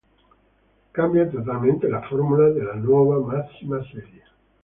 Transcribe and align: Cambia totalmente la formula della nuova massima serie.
Cambia 0.93 1.29
totalmente 1.29 1.87
la 1.87 2.01
formula 2.01 2.49
della 2.49 2.73
nuova 2.73 3.19
massima 3.19 3.79
serie. 3.83 4.23